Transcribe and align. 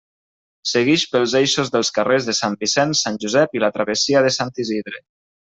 Seguix 0.69 1.03
pels 1.11 1.35
eixos 1.41 1.69
dels 1.75 1.93
carrers 1.99 2.29
de 2.31 2.35
Sant 2.39 2.57
Vicent, 2.65 2.97
Sant 3.03 3.23
Josep 3.27 3.57
i 3.59 3.65
la 3.65 3.73
travessia 3.79 4.27
de 4.29 4.37
Sant 4.41 4.55
Isidre. 4.65 5.07